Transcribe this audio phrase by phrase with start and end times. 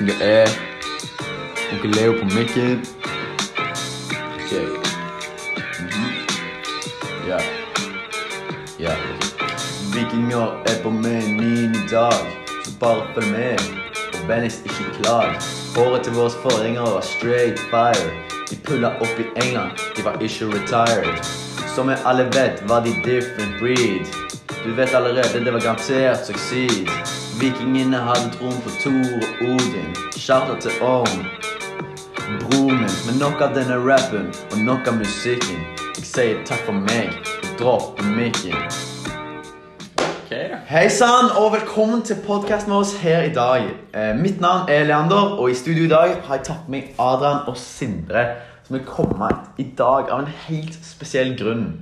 [0.00, 0.48] Er.
[1.72, 2.86] Onkel Leo på mikken.
[4.48, 4.68] Check.
[5.80, 6.10] Mhm.
[7.28, 7.42] Yeah.
[8.78, 8.94] Ja.
[9.94, 12.12] Vikinger er på menyen i dag,
[12.64, 13.58] så bare følg med.
[14.14, 15.30] Og vennligst ikke klag.
[15.76, 18.10] Håret til våre forgjengere var straight fire.
[18.50, 21.24] De pulla opp i England, de var ikke retired.
[21.74, 24.23] Som vi alle vet, var de different breed.
[24.64, 27.36] Du vet allerede, det var garantert suksess.
[27.40, 29.90] Vikingene hadde troen på Thor og Odin.
[30.16, 31.20] Charter til Orm.
[32.40, 35.60] Bror min, men nok av denne rappen og nok av musikken.
[35.98, 37.12] Jeg sier takk for meg
[37.60, 38.56] Dropp mikken.
[40.72, 43.68] Hei sann, og velkommen til podkasten vår her i dag.
[43.92, 46.94] Eh, mitt navn er Leander, og i studio i dag har jeg tatt med meg
[46.98, 48.30] Adrian og Sindre,
[48.64, 51.74] som er kommet i dag av en helt spesiell grunn.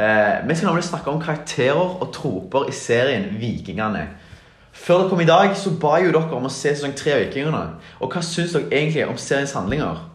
[0.00, 4.06] Eh, vi skal nemlig snakke om karakterer og troper i serien Vikingene.
[4.72, 7.18] Før dere kom i dag, så ba jeg jo dere om å se sesong tre
[7.18, 7.64] av Vikingene.
[8.00, 10.06] Og hva syns dere egentlig om seriens handlinger?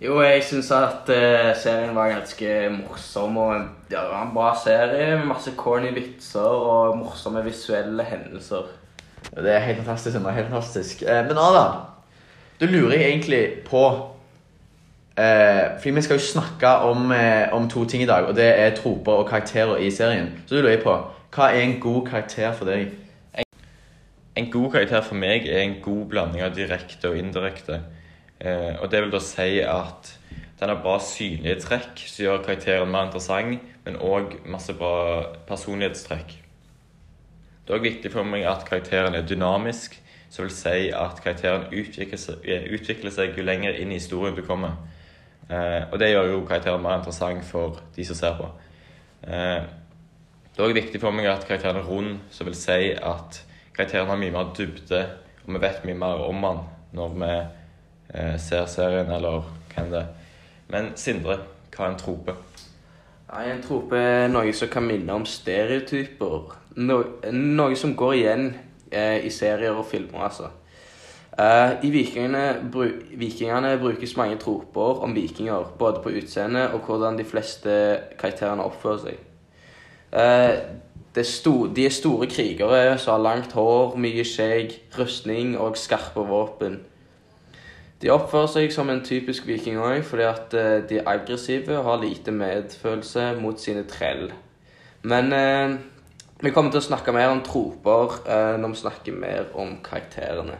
[0.00, 3.36] Jo, jeg syns at uh, serien var ganske morsom.
[3.36, 3.52] og
[3.90, 8.70] ja, Det var en bra serie med masse corny vitser og morsomme visuelle hendelser.
[9.34, 10.16] Det er helt fantastisk.
[10.16, 11.02] Sindre, helt fantastisk.
[11.02, 11.66] Eh, men Ada,
[12.60, 13.84] du lurer jeg egentlig på
[15.20, 18.48] eh, Fordi vi skal jo snakke om, eh, om to ting i dag, og det
[18.58, 20.32] er troper og karakterer i serien.
[20.46, 20.96] Så du lurer på
[21.30, 22.90] hva er en god karakter for deg?
[24.36, 27.80] En god karakter for meg er en god blanding av direkte og indirekte.
[28.40, 30.14] Eh, og det vil da si at
[30.60, 36.36] den har bra synlige trekk som gjør karakteren mer interessant, men òg masse bra personlighetstrekk.
[37.64, 39.98] Det er òg viktig for meg at karakteren er dynamisk,
[40.30, 44.42] som vil si at karakteren utvikler seg, utvikler seg jo lenger inn i historien du
[44.46, 44.76] kommer.
[45.50, 48.50] Eh, og det gjør jo karakteren mer interessant for de som ser på.
[49.26, 49.62] Eh,
[50.50, 53.40] det er òg viktig for meg at karakteren er rund, som vil si at
[53.76, 55.00] karakteren har mye mer dybde,
[55.46, 56.62] og vi vet mye mer om han
[56.94, 59.42] når vi eh, ser serien, eller
[59.74, 60.14] hvem det er.
[60.70, 61.40] Men Sindre,
[61.74, 62.36] hva er en trope?
[63.30, 66.54] Ja, en trope er noe som kan minne om stereotyper.
[66.78, 67.00] No,
[67.34, 68.48] noe som går igjen
[68.90, 70.50] eh, i serier og filmer, altså.
[71.40, 77.16] Eh, I vikingene, bru, vikingene brukes mange troper om vikinger, både på utseende og hvordan
[77.18, 77.72] de fleste
[78.18, 79.20] karakterene oppfører seg.
[80.12, 80.54] Eh,
[81.16, 86.26] er sto, de er store krigere som har langt hår, mye skjegg, rustning og skarpe
[86.28, 86.80] våpen.
[88.02, 91.86] De oppfører seg som en typisk viking òg, fordi at eh, de er aggressive og
[91.88, 94.30] har lite medfølelse mot sine trell.
[95.02, 95.76] Men eh,
[96.40, 100.56] vi kommer til å snakke mer om troper eh, når vi snakker mer om karakterene.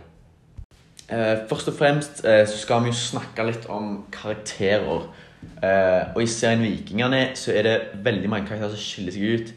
[1.11, 5.09] Eh, først og fremst eh, så skal vi jo snakke litt om karakterer.
[5.41, 9.51] Eh, og i serien Vikingene så er det veldig mange karakterer som skiller seg ut.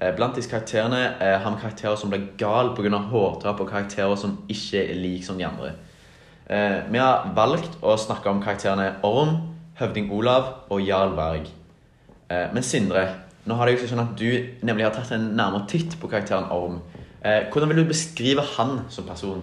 [0.00, 3.00] Eh, blant disse karakterene eh, har vi karakterer som blir gale pga.
[3.10, 5.72] hårdrap, og karakterer som ikke er like som de andre.
[6.46, 9.36] Eh, vi har valgt å snakke om karakterene Orm,
[9.80, 11.48] Høvding Olav og Jarl Berg.
[12.30, 13.08] Men Sindre,
[13.48, 14.28] nå har det jo sånn at du
[14.62, 16.76] nemlig har tatt en nærmere titt på karakteren Orm.
[17.24, 19.40] Hvordan vil du beskrive han som person?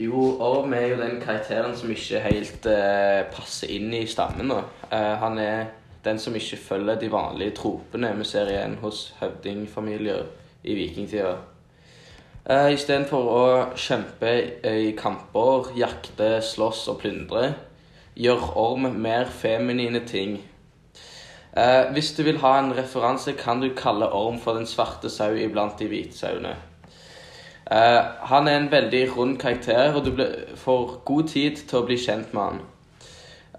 [0.00, 4.48] Jo, Orm er jo den karakteren som ikke helt eh, passer inn i stammen.
[4.88, 5.66] Eh, han er
[6.06, 10.22] den som ikke følger de vanlige tropene vi ser igjen hos høvdingfamilier
[10.64, 11.34] i vikingtida.
[12.40, 13.42] Uh, Istedenfor å
[13.76, 14.30] kjempe
[14.64, 17.50] i kamper, jakte, slåss og plyndre,
[18.16, 20.38] gjør Orm mer feminine ting.
[21.52, 25.36] Uh, hvis du vil ha en referanse, kan du kalle Orm for den svarte sau
[25.36, 26.56] iblant de hvite sauene.
[27.70, 30.24] Uh, han er en veldig rund karakter, og du
[30.58, 32.62] får god tid til å bli kjent med han.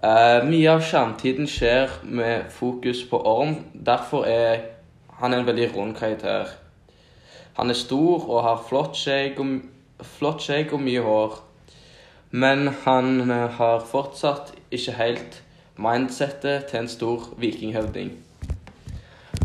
[0.02, 4.66] Uh, mye av skjermtiden skjer med fokus på Orm, derfor er
[5.22, 6.50] han en veldig rund karakter.
[7.56, 9.56] Han er stor og har flott skjegg og,
[10.72, 11.40] og mye hår.
[12.32, 15.42] Men han eh, har fortsatt ikke helt
[15.76, 18.14] mindsettet til en stor vikinghøvding.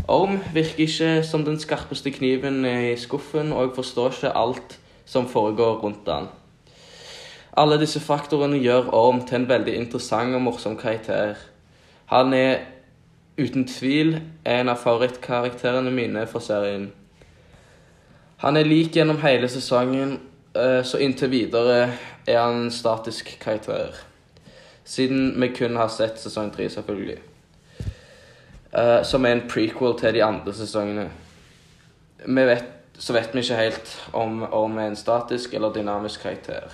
[0.08, 5.82] Orm virker ikke som den skarpeste kniven i skuffen og forstår ikke alt som foregår
[5.82, 6.30] rundt han.
[7.58, 11.36] Alle disse faktorene gjør Orm til en veldig interessant og morsom karakter.
[12.08, 12.64] Han er
[13.38, 14.16] uten tvil
[14.46, 16.88] en av favorittkarakterene mine fra serien.
[18.38, 20.20] Han er lik gjennom hele sesongen,
[20.54, 21.90] eh, så inntil videre
[22.26, 23.92] er han en statisk karakter.
[24.84, 27.18] Siden vi kun har sett sesong tre, selvfølgelig.
[28.72, 31.08] Eh, som er en prequel til de andre sesongene.
[32.26, 32.64] Vet,
[32.98, 36.68] så vet vi ikke helt om Orm er en statisk eller dynamisk karakter.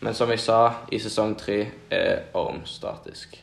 [0.00, 3.38] Men som jeg sa, i sesong tre er Orm statisk.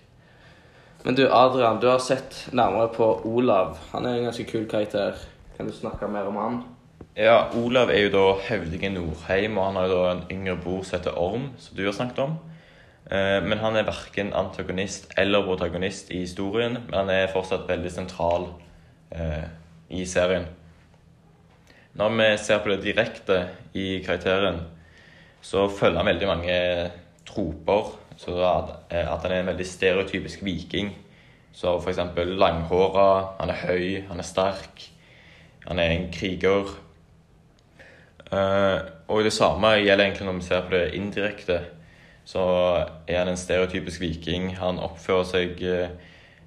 [1.06, 3.78] Men du, Adrian, du har sett nærmere på Olav.
[3.92, 5.20] Han er en ganske kul karakter.
[5.58, 6.64] Kan du snakke mer om han?
[7.16, 10.82] Ja, Olav er jo da høvdingen Nordheim, og han har jo da en yngre bror
[10.84, 12.34] som heter Orm, som du har snakket om.
[13.12, 17.92] Eh, Men han er verken antagonist eller protagonist i historien, men han er fortsatt veldig
[17.92, 18.50] sentral
[19.12, 19.46] eh,
[19.90, 20.48] i serien.
[21.96, 23.38] Når vi ser på det direkte
[23.74, 24.58] i karakteren,
[25.42, 26.58] så følger han veldig mange
[27.30, 27.94] troper.
[28.18, 30.96] Så at, eh, at han er en veldig stereotypisk viking.
[31.56, 34.90] Så eksempel langhåra, han er høy, han er sterk,
[35.68, 36.74] han er en kriger.
[38.32, 41.60] Eh, og det samme gjelder egentlig når vi ser på det indirekte.
[42.26, 42.42] Så
[43.08, 44.50] er han en stereotypisk viking.
[44.58, 45.94] Han oppfører seg eh,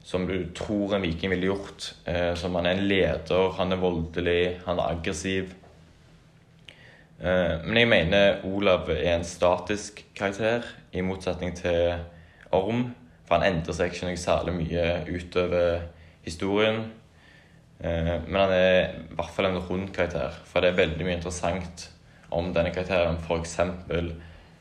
[0.03, 1.93] som du tror en viking ville gjort.
[2.11, 5.53] Eh, som han er en leder, han er voldelig, han er aggressiv.
[7.23, 11.99] Eh, men jeg mener Olav er en statisk karakter, i motsetning til
[12.51, 12.89] Orm.
[13.29, 15.83] For han endrer seg ikke noe særlig mye utover
[16.25, 16.87] historien.
[17.79, 21.85] Men han er i hvert fall en rund karakter, for det er veldig mye interessant
[22.35, 23.21] om denne karakteren.
[23.21, 23.53] F.eks.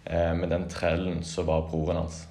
[0.08, 2.22] med den trellen som var broren hans.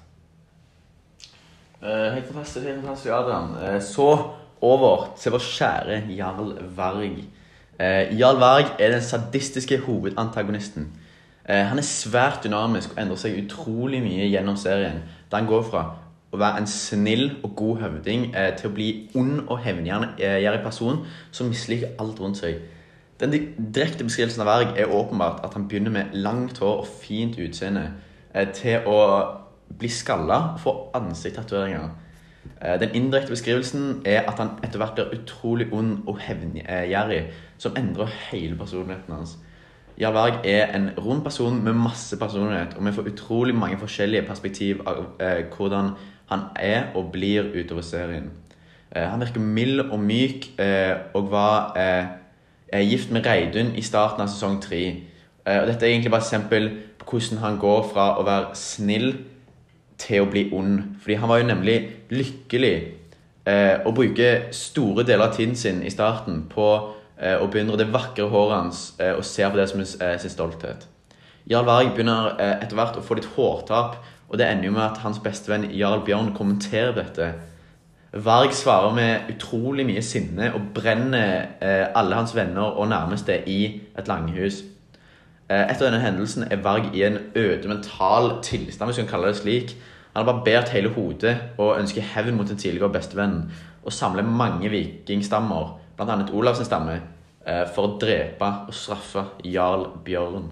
[1.81, 3.55] Eh, helt fantastisk, helt fantastisk, Adrian.
[3.63, 4.17] Eh, så
[4.61, 7.19] over til vår kjære Jarl Varg.
[7.79, 10.87] Eh, Jarl Varg er den sadistiske hovedantagonisten.
[11.49, 15.03] Eh, han er svært dynamisk og endrer seg utrolig mye gjennom serien.
[15.31, 15.83] Da han går fra
[16.33, 21.05] å være en snill og god høvding eh, til å bli ond og hevngjerrig person
[21.31, 22.57] som misliker alt rundt seg.
[23.19, 23.33] Den
[23.73, 27.87] direkte beskrivelsen av Varg er åpenbart at han begynner med langt hår og fint utseende
[28.33, 28.99] eh, til å
[29.79, 31.89] bli skalla og få ansiktstatoveringer.
[32.61, 37.23] Eh, Den indirekte beskrivelsen er at han etter hvert blir utrolig ond og hevngjerrig,
[37.57, 39.37] som endrer hele personligheten hans.
[39.97, 44.27] Jarl Berg er en rund person med masse personlighet, og vi får utrolig mange forskjellige
[44.27, 45.95] perspektiv av eh, hvordan
[46.29, 48.29] han er og blir utover serien.
[48.91, 52.05] Eh, han virker mild og myk, eh, og var eh,
[52.73, 54.81] gift med Reidun i starten av sesong tre.
[55.47, 56.69] Eh, og dette er egentlig bare et eksempel
[56.99, 59.13] på hvordan han går fra å være snill
[59.97, 60.81] til å bli ond.
[61.01, 61.77] Fordi han var jo nemlig
[62.11, 62.75] lykkelig
[63.47, 66.67] eh, og bruker store deler av tiden sin i starten på
[67.17, 70.33] eh, å beundre det vakre håret hans eh, og ser på det som eh, sin
[70.33, 70.87] stolthet.
[71.47, 74.83] Jarl Varg begynner eh, etter hvert å få litt hårtap, og det ender jo med
[74.89, 77.31] at hans bestevenn Jarl Bjørn kommenterer dette.
[78.13, 83.81] Varg svarer med utrolig mye sinne og brenner eh, alle hans venner og nærmeste i
[83.99, 84.61] et langhus.
[85.49, 89.33] Eh, etter denne hendelsen er Varg i en øde mental tilstand, hvis vi kan kalle
[89.33, 89.75] det slik.
[90.13, 93.51] Han har barbert hele hodet og ønsker hevn mot den tidligere bestevennen.
[93.83, 96.15] Og samler mange vikingstammer, bl.a.
[96.33, 97.01] Olavs stamme,
[97.45, 100.47] eh, for å drepe og straffe Jarl Bjørn.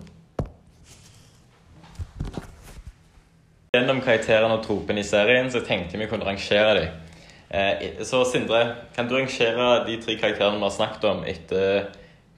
[3.75, 7.01] Gjennom karakterene og tropene i serien så tenkte vi kunne rangere dem.
[7.49, 11.91] Eh, så Sindre, kan du rangere de tre karakterene vi har snakket om, etter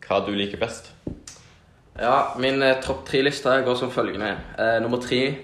[0.04, 0.92] hva du liker best?
[1.98, 4.36] Ja, min eh, topp tre-liste går som følgende.
[4.60, 5.38] Eh, nummer tre,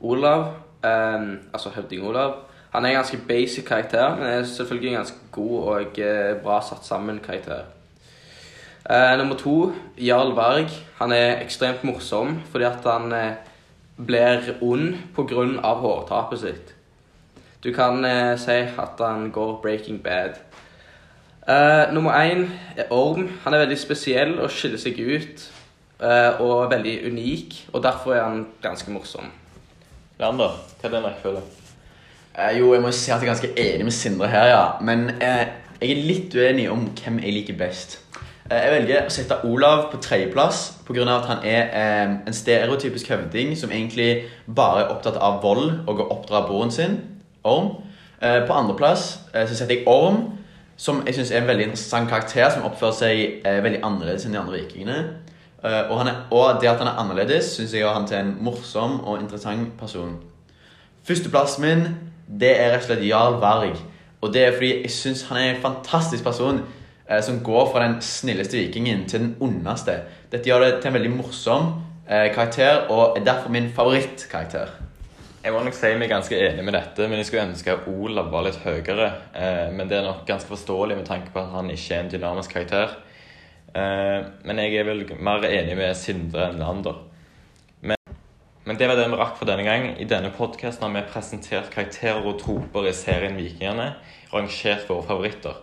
[0.00, 0.48] Olav.
[0.82, 2.34] Eh, altså høvding Olav.
[2.72, 6.60] Han er en ganske basic karakter, men er selvfølgelig en ganske god og eh, bra
[6.64, 7.68] satt sammen karakter.
[8.90, 10.72] Eh, nummer to, Jarl Varg.
[10.98, 13.12] Han er ekstremt morsom fordi at han
[13.96, 15.74] blir ond pga.
[15.84, 16.74] hårtapet sitt.
[17.64, 20.40] Du kan eh, si at han går Breaking Bad.
[21.48, 23.28] Eh, nummer én er Orm.
[23.44, 25.50] Han er veldig spesiell og skiller seg ut.
[26.02, 29.28] eh, og veldig unik, og derfor er han ganske morsom.
[30.18, 31.42] Leander, hva er din rekkefølge?
[32.38, 34.64] Eh, jo, jeg må si at jeg er ganske enig med Sindre her, ja.
[34.80, 35.46] Men eh,
[35.80, 38.00] jeg er litt uenig om hvem jeg liker best.
[38.50, 41.06] Eh, jeg velger å sette Olav på tredjeplass pga.
[41.06, 46.00] at han er eh, en stereotypisk høvding som egentlig bare er opptatt av vold og
[46.00, 46.98] å oppdra broren sin,
[47.44, 47.74] Orm.
[48.22, 50.24] Eh, på andreplass eh, så setter jeg Orm,
[50.76, 54.34] som jeg syns er en veldig interessant karakter som oppfører seg eh, veldig annerledes enn
[54.34, 54.98] de andre vikingene.
[55.62, 58.36] Eh, og, er, og det at han er annerledes, syns jeg gjør han til en
[58.42, 60.16] morsom og interessant person.
[61.06, 61.84] Førsteplassen min
[62.26, 63.80] det er rett og slett Jarl Varg.
[64.22, 66.62] Og det er fordi jeg syns han er en fantastisk person
[67.08, 69.98] eh, som går fra den snilleste vikingen til den ondeste.
[70.32, 71.72] Dette gjør det til en veldig morsom
[72.12, 74.72] karakter, og er derfor min favorittkarakter.
[75.42, 78.28] Jeg må nok si meg ganske enig med dette, men jeg skulle ønske at Olav
[78.30, 79.08] var litt høyere.
[79.34, 82.10] Eh, men det er nok ganske forståelig med tanke på at han ikke er en
[82.12, 82.92] dynamisk karakter.
[83.74, 87.00] Eh, men jeg er vel mer enig med Sindre enn Lander.
[87.82, 87.98] Men,
[88.68, 89.88] men det var det vi rakk for denne gang.
[89.98, 93.96] I denne podkasten har vi presentert karakterer og troper i serien Vikingene,
[94.30, 95.58] rangert våre favoritter.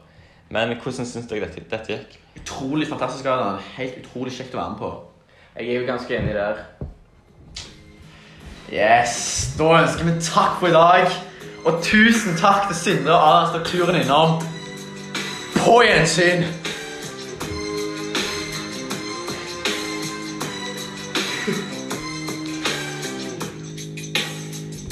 [0.52, 2.20] Men hvordan syns dere dette, dette gikk?
[2.42, 3.32] Utrolig fantastisk.
[3.32, 3.64] Adam.
[3.80, 4.94] Helt utrolig kjekt å være med på.
[5.56, 6.66] Jeg er jo ganske enig der.
[8.72, 11.08] Yes, Da ønsker vi takk for i dag.
[11.66, 14.42] Og tusen takk til Sindre og Adrian for turen innom.
[15.58, 16.46] På gjensyn!